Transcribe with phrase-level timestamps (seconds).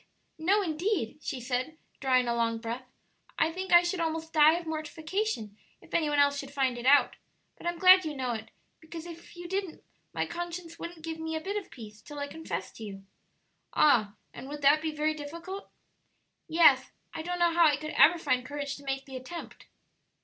[0.39, 2.87] No indeed!" she said, drawing a long breath;
[3.37, 6.87] "I think I should almost die of mortification if any one else should find it
[6.87, 7.17] out;
[7.55, 11.35] but I'm glad you know it, because if you didn't my conscience wouldn't give me
[11.35, 13.05] a bit of peace till I confessed to you."
[13.75, 14.15] "Ah!
[14.33, 15.69] and would that be very difficult?"
[16.47, 19.67] "Yes; I don't know how I could ever find courage to make the attempt."